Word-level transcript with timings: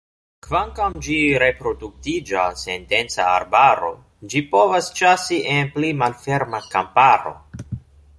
Kvankam 0.45 0.93
ĝi 1.07 1.15
reproduktiĝas 1.41 2.63
en 2.75 2.87
densa 2.93 3.27
arbaro, 3.33 3.91
ĝi 4.31 4.41
povas 4.55 4.89
ĉasi 5.01 5.39
en 5.57 5.69
pli 5.77 5.93
malferma 6.01 6.63
kamparo. 6.73 7.35